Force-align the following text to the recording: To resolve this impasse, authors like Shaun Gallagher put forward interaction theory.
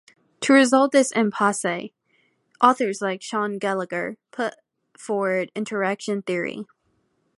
To 0.39 0.53
resolve 0.53 0.89
this 0.89 1.11
impasse, 1.11 1.91
authors 2.59 3.03
like 3.03 3.21
Shaun 3.21 3.59
Gallagher 3.59 4.17
put 4.31 4.55
forward 4.97 5.51
interaction 5.53 6.23
theory. 6.23 6.65